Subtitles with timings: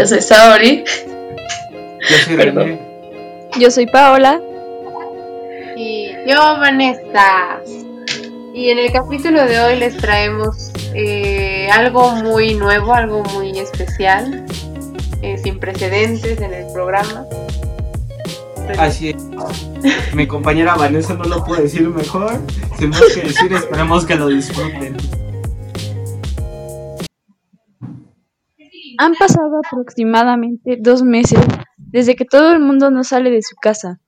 [0.00, 0.82] Yo soy Saori.
[2.08, 2.68] Yo soy Perdón.
[2.68, 2.80] René.
[3.58, 4.40] Yo soy Paola.
[5.76, 7.60] Y yo, Vanessa.
[8.54, 14.46] Y en el capítulo de hoy les traemos eh, algo muy nuevo, algo muy especial,
[15.20, 17.26] eh, sin precedentes en el programa.
[18.78, 19.16] Así es.
[20.14, 22.40] Mi compañera Vanessa no lo puede decir mejor.
[22.78, 24.96] Sin más que decir, esperemos que lo disfruten.
[29.02, 31.40] Han pasado aproximadamente dos meses
[31.78, 33.98] desde que todo el mundo no sale de su casa.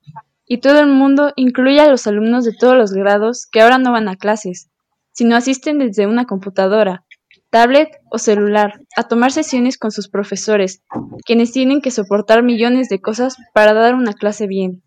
[0.45, 3.91] Y todo el mundo incluye a los alumnos de todos los grados que ahora no
[3.91, 4.69] van a clases,
[5.11, 7.07] sino asisten desde una computadora,
[7.48, 10.83] tablet o celular a tomar sesiones con sus profesores,
[11.25, 14.83] quienes tienen que soportar millones de cosas para dar una clase bien.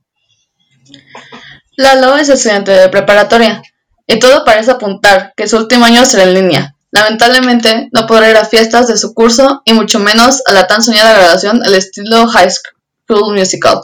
[1.77, 3.63] Lalo es estudiante de preparatoria
[4.05, 6.74] y todo parece apuntar que su último año será en línea.
[6.95, 10.81] Lamentablemente no podrá ir a fiestas de su curso y mucho menos a la tan
[10.81, 13.81] soñada graduación al estilo High School Musical.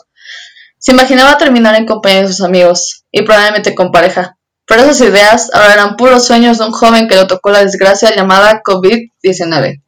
[0.80, 5.54] Se imaginaba terminar en compañía de sus amigos y probablemente con pareja, pero esas ideas
[5.54, 9.84] ahora eran puros sueños de un joven que le tocó la desgracia llamada COVID-19.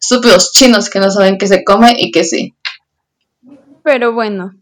[0.00, 2.56] Estúpidos chinos que no saben qué se come y qué sí.
[3.84, 4.56] Pero bueno,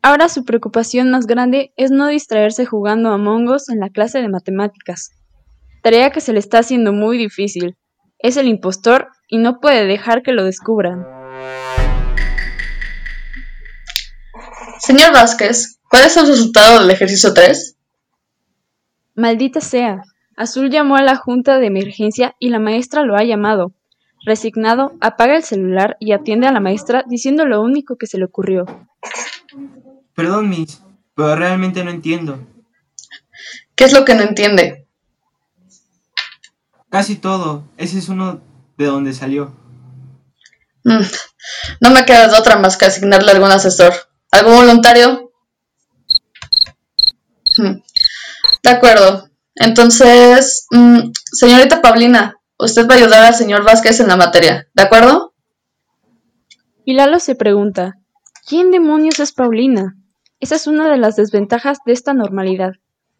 [0.00, 4.30] ahora su preocupación más grande es no distraerse jugando a Mongos en la clase de
[4.30, 5.10] matemáticas.
[5.86, 7.76] Tarea que se le está haciendo muy difícil.
[8.18, 11.06] Es el impostor y no puede dejar que lo descubran.
[14.80, 17.76] Señor Vázquez, ¿cuál es el resultado del ejercicio 3?
[19.14, 20.02] Maldita sea.
[20.36, 23.72] Azul llamó a la junta de emergencia y la maestra lo ha llamado.
[24.24, 28.24] Resignado, apaga el celular y atiende a la maestra diciendo lo único que se le
[28.24, 28.64] ocurrió.
[30.16, 30.82] Perdón, Miss,
[31.14, 32.40] pero realmente no entiendo.
[33.76, 34.85] ¿Qué es lo que no entiende?
[36.96, 37.68] Casi todo.
[37.76, 38.40] Ese es uno
[38.78, 39.54] de donde salió.
[40.82, 41.02] Mm,
[41.82, 43.92] No me queda de otra más que asignarle algún asesor.
[44.30, 45.30] ¿Algún voluntario?
[47.58, 47.82] Mm,
[48.62, 49.28] De acuerdo.
[49.56, 54.82] Entonces, mm, señorita Paulina, usted va a ayudar al señor Vázquez en la materia, ¿de
[54.82, 55.34] acuerdo?
[56.86, 57.98] Y Lalo se pregunta,
[58.48, 59.98] ¿quién demonios es Paulina?
[60.40, 62.72] Esa es una de las desventajas de esta normalidad.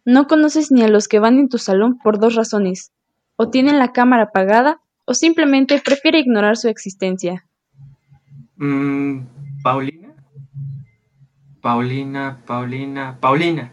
[0.06, 2.92] No conoces ni a los que van en tu salón por dos razones.
[3.36, 7.46] O tienen la cámara apagada o simplemente prefiere ignorar su existencia.
[8.56, 9.26] Mm,
[9.62, 10.14] ¿Paulina?
[11.60, 13.72] Paulina, Paulina, Paulina.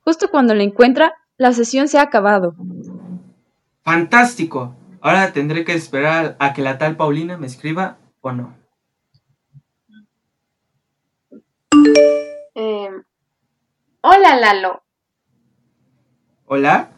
[0.00, 2.54] Justo cuando la encuentra, la sesión se ha acabado.
[3.82, 4.76] ¡Fantástico!
[5.00, 8.54] Ahora tendré que esperar a que la tal Paulina me escriba o no.
[12.54, 12.90] Eh,
[14.02, 14.82] hola, Lalo.
[16.44, 16.90] ¿Hola?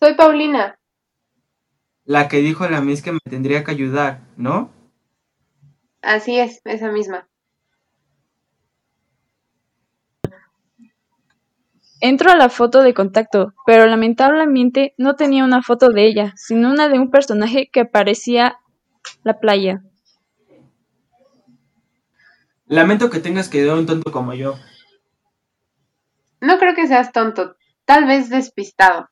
[0.00, 0.78] Soy Paulina.
[2.04, 4.70] La que dijo la Miss que me tendría que ayudar, ¿no?
[6.02, 7.28] Así es, esa misma.
[12.00, 16.70] Entro a la foto de contacto, pero lamentablemente no tenía una foto de ella, sino
[16.70, 18.56] una de un personaje que parecía
[19.24, 19.82] la playa.
[22.66, 24.54] Lamento que tengas que a un tonto como yo.
[26.40, 29.08] No creo que seas tonto, tal vez despistado.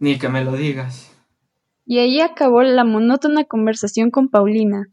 [0.00, 1.10] Ni que me lo digas.
[1.86, 4.88] Y ahí acabó la monótona conversación con Paulina.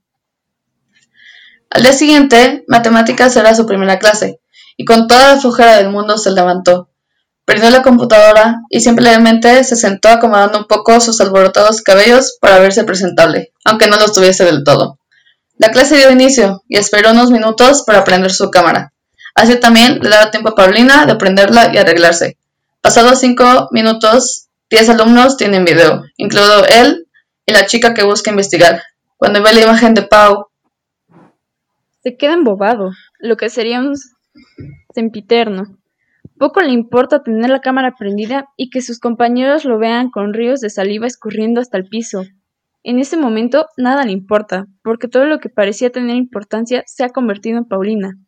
[1.69, 4.39] Al día siguiente, matemáticas era su primera clase,
[4.77, 6.89] y con toda la flojera del mundo se levantó.
[7.43, 12.83] Prendió la computadora y simplemente se sentó acomodando un poco sus alborotados cabellos para verse
[12.85, 14.99] presentable, aunque no los tuviese del todo.
[15.57, 18.93] La clase dio inicio y esperó unos minutos para prender su cámara.
[19.35, 22.37] Así también le daba tiempo a Paulina de prenderla y arreglarse.
[22.81, 27.07] Pasados cinco minutos, diez alumnos tienen video, incluido él
[27.45, 28.81] y la chica que busca investigar.
[29.17, 30.47] Cuando ve la imagen de Pau,
[32.03, 33.95] Se queda embobado, lo que sería un
[34.93, 35.77] sempiterno.
[36.37, 40.59] Poco le importa tener la cámara prendida y que sus compañeros lo vean con ríos
[40.59, 42.23] de saliva escurriendo hasta el piso.
[42.83, 47.09] En ese momento nada le importa, porque todo lo que parecía tener importancia se ha
[47.09, 48.19] convertido en Paulina.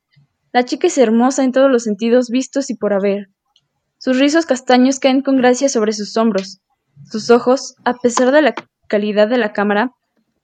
[0.53, 3.27] La chica es hermosa en todos los sentidos vistos y por haber.
[3.97, 6.59] Sus rizos castaños caen con gracia sobre sus hombros.
[7.09, 8.55] Sus ojos, a pesar de la
[8.87, 9.91] calidad de la cámara,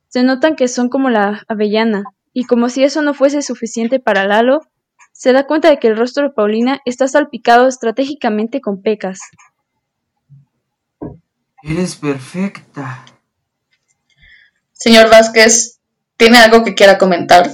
[0.08, 2.04] se notan que son como la avellana,
[2.34, 4.62] y como si eso no fuese suficiente para Lalo,
[5.12, 9.20] se da cuenta de que el rostro de Paulina está salpicado estratégicamente con pecas.
[11.62, 13.06] Eres perfecta.
[14.72, 15.80] Señor Vázquez,
[16.18, 17.50] ¿tiene algo que quiera comentar?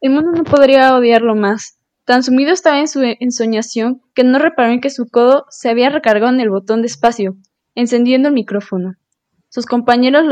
[0.00, 1.79] El mundo no podría odiarlo más.
[2.10, 5.90] Tan sumido estaba en su ensoñación que no reparó en que su codo se había
[5.90, 7.36] recargado en el botón de espacio,
[7.76, 8.94] encendiendo el micrófono.
[9.48, 10.24] Sus compañeros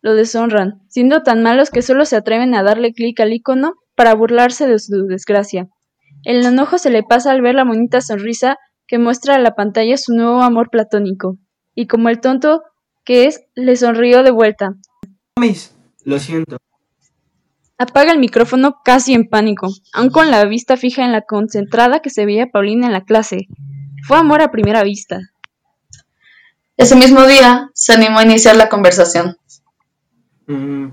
[0.00, 4.12] lo deshonran, siendo tan malos que solo se atreven a darle clic al icono para
[4.16, 5.68] burlarse de su desgracia.
[6.24, 8.56] El enojo se le pasa al ver la bonita sonrisa
[8.88, 11.38] que muestra a la pantalla su nuevo amor platónico,
[11.76, 12.62] y como el tonto
[13.04, 14.70] que es, le sonrió de vuelta.
[16.04, 16.56] Lo siento.
[17.76, 22.10] Apaga el micrófono casi en pánico, aun con la vista fija en la concentrada que
[22.10, 23.48] se veía Paulina en la clase.
[24.06, 25.18] Fue amor a primera vista.
[26.76, 29.36] Ese mismo día se animó a iniciar la conversación.
[30.46, 30.88] Mm,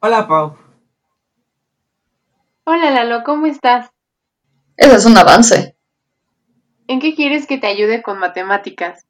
[0.00, 0.56] hola, Pau.
[2.64, 3.90] Hola Lalo, ¿cómo estás?
[4.76, 5.76] Ese es un avance.
[6.88, 9.06] ¿En qué quieres que te ayude con matemáticas?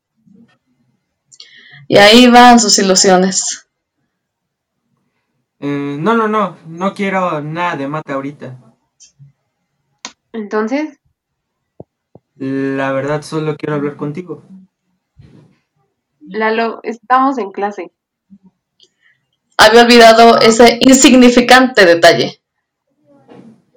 [1.88, 3.63] Y ahí van sus ilusiones.
[5.66, 6.58] Eh, no, no, no.
[6.66, 8.60] No quiero nada de mate ahorita.
[10.34, 11.00] Entonces,
[12.36, 14.42] La verdad, solo quiero hablar contigo.
[16.20, 17.92] Lalo, estamos en clase.
[19.56, 22.42] Había olvidado ese insignificante detalle.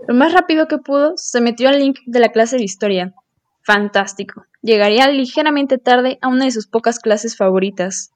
[0.10, 3.13] Lo más rápido que pudo, se metió al link de la clase de historia.
[3.63, 4.44] Fantástico.
[4.62, 8.12] Llegaría ligeramente tarde a una de sus pocas clases favoritas.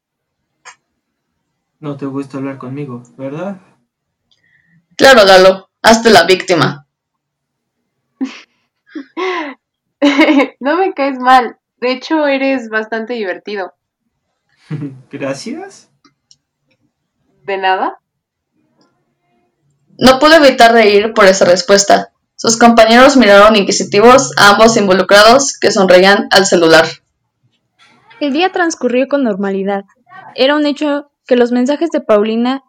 [1.81, 3.59] No te gusta hablar conmigo, ¿verdad?
[4.95, 6.85] Claro, Lalo, hazte la víctima.
[10.59, 11.57] no me caes mal.
[11.77, 13.73] De hecho, eres bastante divertido.
[15.11, 15.89] Gracias.
[17.45, 17.99] ¿De nada?
[19.97, 22.13] No pude evitar reír por esa respuesta.
[22.35, 26.85] Sus compañeros miraron inquisitivos a ambos involucrados que sonreían al celular.
[28.19, 29.85] El día transcurrió con normalidad.
[30.35, 32.63] Era un hecho que los mensajes de Paulina,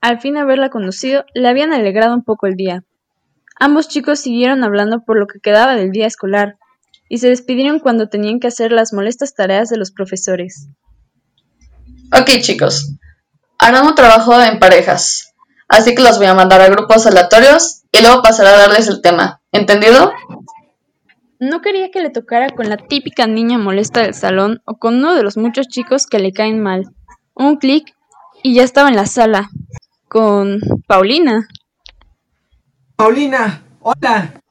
[0.00, 2.84] al fin haberla conocido, le habían alegrado un poco el día.
[3.58, 6.56] Ambos chicos siguieron hablando por lo que quedaba del día escolar,
[7.08, 10.68] y se despidieron cuando tenían que hacer las molestas tareas de los profesores.
[12.12, 12.94] Ok, chicos.
[13.58, 15.34] Harán un trabajo en parejas.
[15.68, 19.02] Así que los voy a mandar a grupos aleatorios y luego pasaré a darles el
[19.02, 19.42] tema.
[19.52, 20.12] ¿Entendido?
[21.40, 25.14] No quería que le tocara con la típica niña molesta del salón o con uno
[25.14, 26.94] de los muchos chicos que le caen mal.
[27.38, 27.94] Un clic
[28.42, 29.48] y ya estaba en la sala.
[30.08, 30.58] Con
[30.88, 31.46] Paulina.
[32.96, 34.42] Paulina, hola.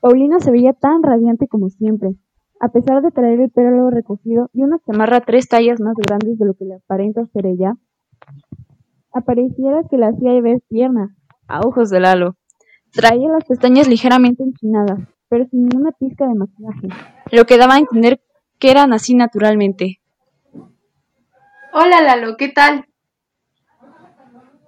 [0.00, 2.10] Paulina se veía tan radiante como siempre,
[2.60, 6.44] a pesar de traer el pelo recogido y una chamarra tres tallas más grandes de
[6.44, 7.72] lo que le aparenta ser ella.
[9.14, 11.16] Apareciera que la hacía ver tierna,
[11.48, 12.36] a ojos de Lalo.
[12.92, 15.00] Traía las pestañas ligeramente enchinadas,
[15.30, 16.88] pero sin ninguna pizca de maquillaje,
[17.32, 18.20] lo que daba a entender
[18.58, 20.00] que eran así naturalmente.
[21.76, 22.86] Hola Lalo, ¿qué tal?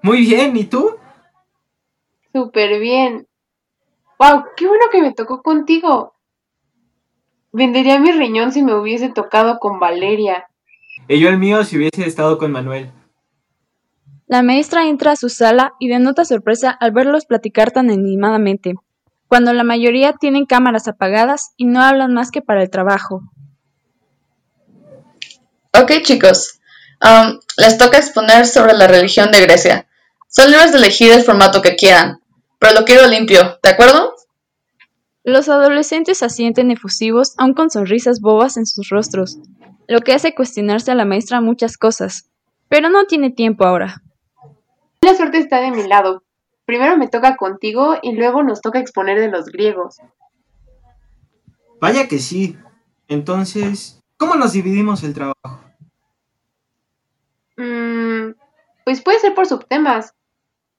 [0.03, 0.97] Muy bien, ¿y tú?
[2.33, 3.29] Súper bien.
[4.19, 4.47] ¡Wow!
[4.57, 6.17] ¡Qué bueno que me tocó contigo!
[7.53, 10.49] Vendería mi riñón si me hubiese tocado con Valeria.
[11.07, 12.91] Y yo el mío si hubiese estado con Manuel.
[14.27, 18.75] La maestra entra a su sala y denota sorpresa al verlos platicar tan animadamente,
[19.29, 23.23] cuando la mayoría tienen cámaras apagadas y no hablan más que para el trabajo.
[25.73, 26.56] Ok, chicos.
[27.03, 29.87] Um, les toca exponer sobre la religión de Grecia.
[30.29, 32.21] Son libres de elegir el formato que quieran,
[32.59, 34.15] pero lo quiero limpio, ¿de acuerdo?
[35.25, 39.39] Los adolescentes asienten efusivos, aun con sonrisas bobas en sus rostros,
[39.89, 42.31] lo que hace cuestionarse a la maestra muchas cosas,
[42.69, 44.03] pero no tiene tiempo ahora.
[45.01, 46.23] La suerte está de mi lado.
[46.65, 49.99] Primero me toca contigo y luego nos toca exponer de los griegos.
[51.81, 52.57] Vaya que sí.
[53.09, 55.61] Entonces, ¿cómo nos dividimos el trabajo?
[57.57, 58.35] Mm,
[58.97, 60.13] pues puede ser por subtemas.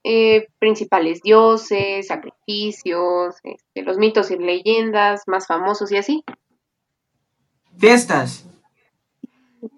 [0.04, 6.24] Eh, principales dioses, sacrificios, este, los mitos y leyendas más famosos y así.
[7.78, 8.48] Fiestas.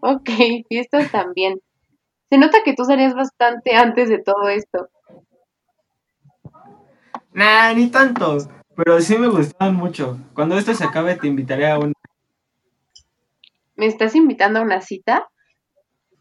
[0.01, 0.29] Ok,
[0.67, 1.60] fiestas también.
[2.29, 4.89] Se nota que tú salías bastante antes de todo esto.
[7.34, 8.38] Nah, ni tanto.
[8.75, 10.19] Pero sí me gustaban mucho.
[10.34, 11.93] Cuando esto se acabe te invitaré a un...
[13.75, 15.27] ¿Me estás invitando a una cita?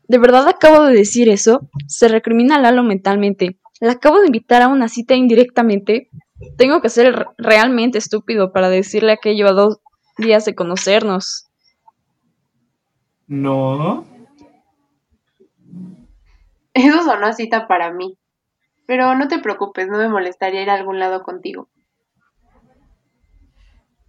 [0.08, 1.68] ¿De verdad acabo de decir eso?
[1.86, 3.60] Se recrimina a Lalo mentalmente.
[3.78, 6.08] ¿La acabo de invitar a una cita indirectamente?
[6.56, 9.80] Tengo que ser realmente estúpido para decirle aquello a dos
[10.16, 11.48] días de conocernos.
[13.26, 14.06] No.
[16.72, 18.18] Eso sonó a cita para mí.
[18.86, 21.68] Pero no te preocupes, no me molestaría ir a algún lado contigo.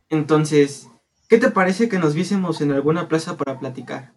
[0.08, 0.90] Entonces,
[1.28, 4.14] ¿qué te parece que nos viésemos en alguna plaza para platicar?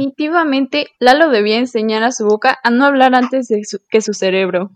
[0.00, 4.12] Definitivamente, Lalo debía enseñar a su boca a no hablar antes de su- que su
[4.12, 4.70] cerebro.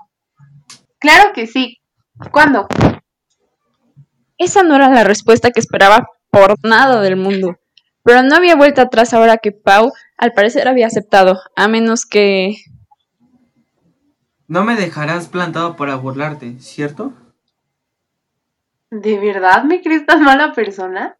[0.98, 1.78] Claro que sí.
[2.32, 2.66] ¿Cuándo?
[4.38, 7.56] Esa no era la respuesta que esperaba por nada del mundo.
[8.02, 12.56] Pero no había vuelta atrás ahora que Pau al parecer había aceptado, a menos que...
[14.48, 17.12] No me dejarás plantado para burlarte, ¿cierto?
[18.90, 21.16] ¿De verdad me crees tan mala persona?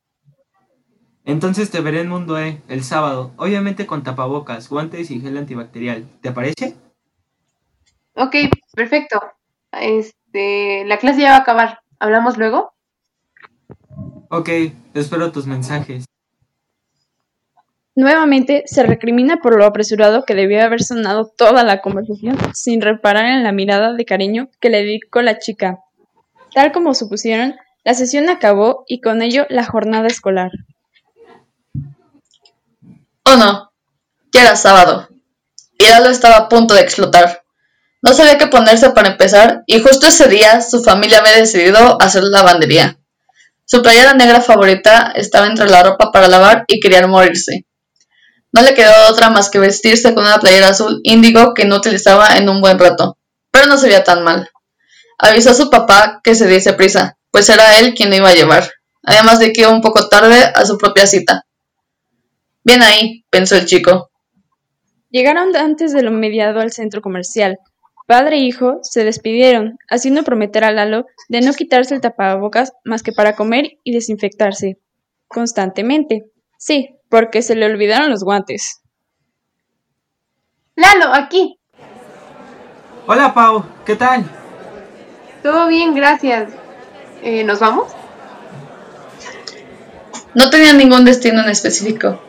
[1.25, 6.05] Entonces te veré en Mundo E el sábado, obviamente con tapabocas, guantes y gel antibacterial.
[6.23, 6.77] ¿Te parece?
[8.15, 8.37] Ok,
[8.75, 9.21] perfecto.
[9.73, 11.81] Este, la clase ya va a acabar.
[11.99, 12.73] ¿Hablamos luego?
[14.31, 14.49] Ok,
[14.95, 16.05] espero tus mensajes.
[17.97, 23.27] Nuevamente se recrimina por lo apresurado que debió haber sonado toda la conversación sin reparar
[23.27, 25.81] en la mirada de cariño que le dedicó la chica.
[26.55, 30.50] Tal como supusieron, la sesión acabó y con ello la jornada escolar.
[33.32, 33.72] Oh no,
[34.32, 35.08] ya era sábado.
[35.78, 37.44] Y Lalo estaba a punto de explotar.
[38.02, 42.25] No sabía qué ponerse para empezar y justo ese día su familia había decidido hacer
[42.25, 42.99] lavandería.
[43.66, 47.66] Su playera negra favorita estaba entre la ropa para lavar y quería morirse.
[48.52, 52.37] No le quedó otra más que vestirse con una playera azul índigo que no utilizaba
[52.37, 53.16] en un buen rato,
[53.52, 54.50] pero no se veía tan mal.
[55.18, 58.34] Avisó a su papá que se diese prisa, pues era él quien lo iba a
[58.34, 58.68] llevar,
[59.04, 61.44] además de que iba un poco tarde a su propia cita.
[62.64, 64.11] Bien ahí, pensó el chico.
[65.11, 67.59] Llegaron antes de lo mediado al centro comercial.
[68.07, 73.02] Padre e hijo se despidieron, haciendo prometer a Lalo de no quitarse el tapabocas más
[73.02, 74.79] que para comer y desinfectarse.
[75.29, 76.25] Constantemente.
[76.59, 78.83] Sí, porque se le olvidaron los guantes.
[80.76, 81.59] Lalo, aquí.
[83.07, 84.25] Hola Pau, ¿qué tal?
[85.43, 86.52] Todo bien, gracias.
[87.23, 87.93] Eh, ¿Nos vamos?
[90.35, 92.21] No tenían ningún destino en específico,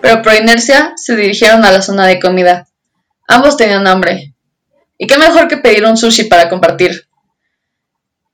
[0.00, 2.68] pero por inercia se dirigieron a la zona de comida.
[3.28, 4.34] Ambos tenían hambre.
[4.98, 7.08] ¿Y qué mejor que pedir un sushi para compartir?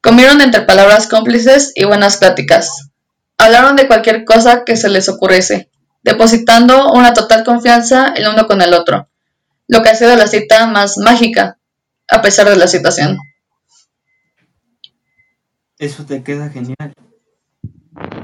[0.00, 2.90] Comieron entre palabras cómplices y buenas pláticas.
[3.38, 5.70] Hablaron de cualquier cosa que se les ocurriese,
[6.02, 9.08] depositando una total confianza el uno con el otro,
[9.68, 11.58] lo que hacía de la cita más mágica,
[12.08, 13.18] a pesar de la situación.
[15.78, 16.94] Eso te queda genial.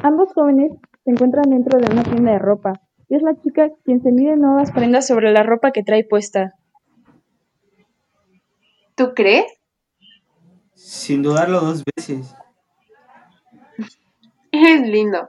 [0.02, 0.72] Ambos jóvenes
[1.04, 2.80] se encuentran dentro de una tienda de ropa,
[3.16, 6.54] es la chica quien se mide nuevas prendas sobre la ropa que trae puesta.
[8.94, 9.46] ¿Tú crees?
[10.74, 12.34] Sin dudarlo dos veces.
[14.52, 15.28] Eres lindo.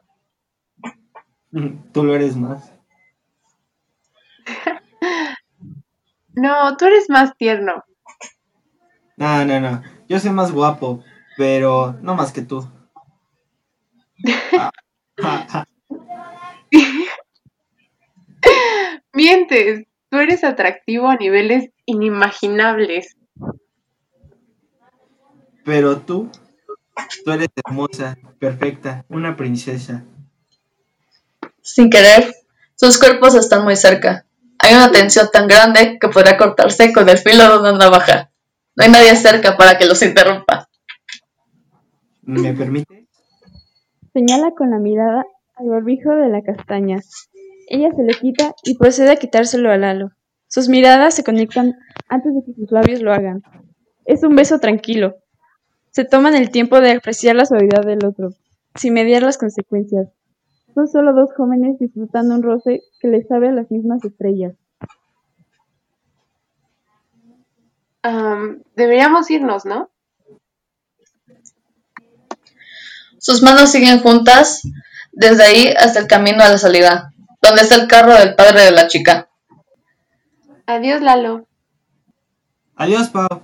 [1.91, 2.73] Tú lo eres más.
[6.35, 7.83] No, tú eres más tierno.
[9.17, 9.83] No, no, no.
[10.09, 11.03] Yo soy más guapo,
[11.37, 12.67] pero no más que tú.
[19.13, 19.85] Mientes.
[20.09, 23.15] Tú eres atractivo a niveles inimaginables.
[25.63, 26.29] Pero tú,
[27.23, 30.03] tú eres hermosa, perfecta, una princesa.
[31.61, 32.33] Sin querer,
[32.75, 34.25] sus cuerpos están muy cerca.
[34.59, 38.31] Hay una tensión tan grande que podría cortarse con el filo de una navaja.
[38.75, 40.67] No hay nadie cerca para que los interrumpa.
[42.23, 43.07] ¿Me permite?
[44.13, 46.99] Señala con la mirada al barbijo de la castaña.
[47.73, 50.11] Ella se lo quita y procede a quitárselo a Lalo.
[50.47, 51.75] Sus miradas se conectan
[52.07, 53.41] antes de que sus labios lo hagan.
[54.05, 55.15] Es un beso tranquilo.
[55.89, 58.29] Se toman el tiempo de apreciar la suavidad del otro,
[58.75, 60.07] sin mediar las consecuencias.
[60.75, 64.53] Son solo dos jóvenes disfrutando un roce que les sabe a las mismas estrellas.
[68.03, 69.89] Am, deberíamos irnos, ¿no?
[73.17, 74.61] Sus manos siguen juntas
[75.11, 77.12] desde ahí hasta el camino a la salida,
[77.43, 79.29] donde está el carro del padre de la chica.
[80.65, 81.45] Adiós, Lalo.
[82.75, 83.41] Adiós, Pau.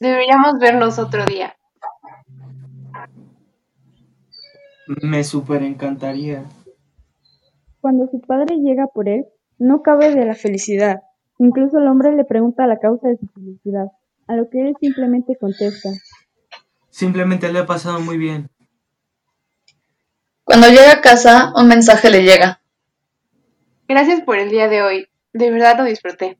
[0.00, 1.54] Deberíamos vernos otro día.
[5.02, 6.44] Me super encantaría.
[7.82, 9.26] Cuando su padre llega por él,
[9.58, 11.02] no cabe de la felicidad.
[11.38, 13.88] Incluso el hombre le pregunta la causa de su felicidad,
[14.26, 15.90] a lo que él simplemente contesta.
[16.88, 18.48] Simplemente le he pasado muy bien.
[20.46, 22.60] Cuando llega a casa, un mensaje le llega.
[23.88, 25.08] Gracias por el día de hoy.
[25.32, 26.38] De verdad lo disfruté.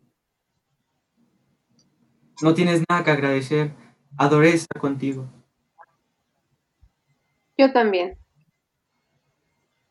[2.40, 3.72] No tienes nada que agradecer.
[4.16, 5.26] Adoré estar contigo.
[7.58, 8.16] Yo también.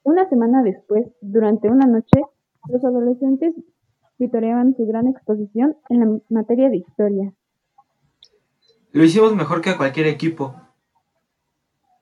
[0.04, 2.22] Una semana después, durante una noche,
[2.70, 3.54] los adolescentes
[4.18, 7.34] vitoreaban su gran exposición en la materia de historia.
[8.94, 10.56] Lo hicimos mejor que a cualquier equipo.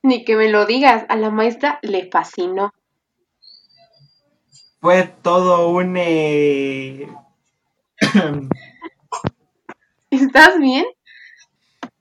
[0.03, 2.71] Ni que me lo digas, a la maestra le fascinó.
[4.81, 5.95] Fue todo un...
[5.97, 7.07] eh,
[10.09, 10.85] ¿Estás bien?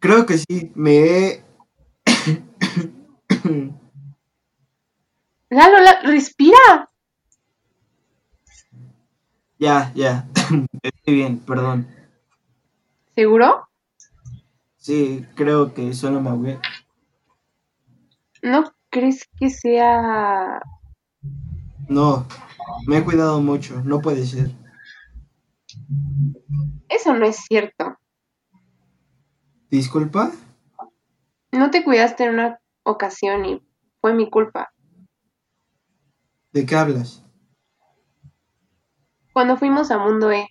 [0.00, 1.44] Creo que sí, me.
[5.50, 6.88] Lalo, la- respira.
[9.59, 10.26] Ya, ya.
[10.82, 11.87] Estoy bien, perdón.
[13.14, 13.68] ¿Seguro?
[14.76, 16.59] Sí, creo que solo me ahogué.
[18.42, 20.61] ¿No crees que sea...
[21.88, 22.26] No,
[22.87, 24.50] me he cuidado mucho, no puede ser.
[26.88, 27.96] Eso no es cierto.
[29.70, 30.32] ¿Disculpa?
[31.52, 33.62] No te cuidaste en una ocasión y
[34.00, 34.72] fue mi culpa.
[36.52, 37.25] ¿De qué hablas?
[39.32, 40.49] Cuando fuimos a Mundo E.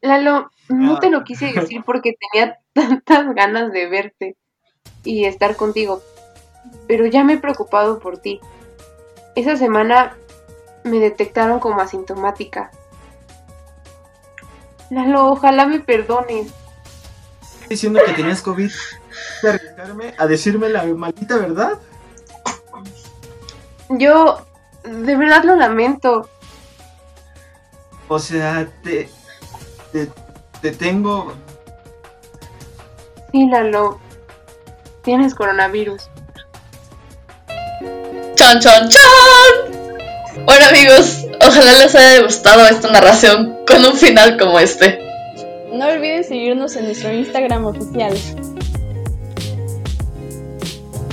[0.00, 4.36] Lalo, no te lo quise decir porque tenía tantas ganas de verte
[5.04, 6.02] y estar contigo,
[6.88, 8.40] pero ya me he preocupado por ti.
[9.34, 10.16] Esa semana
[10.82, 12.70] me detectaron como asintomática.
[14.90, 16.52] Lalo, ojalá me perdones.
[17.42, 18.70] ¿Estás diciendo que tenías COVID?
[19.42, 21.78] ¿De arriesgarme a decirme la maldita verdad?
[23.88, 24.44] Yo
[24.84, 26.28] de verdad lo lamento.
[28.08, 29.08] O sea, te,
[29.92, 30.10] te,
[30.60, 31.32] te tengo...
[33.32, 34.03] Sí, Lalo.
[35.04, 36.08] Tienes coronavirus.
[38.36, 40.44] ¡Chon, chon, chon!
[40.46, 44.98] Bueno amigos, ojalá les haya gustado esta narración con un final como este.
[45.72, 48.14] No olviden seguirnos en nuestro Instagram oficial,